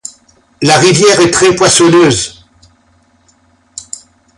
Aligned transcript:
La 0.63 0.79
rivière 0.79 1.19
est 1.19 1.29
très 1.29 1.55
poissonneuse. 1.55 2.43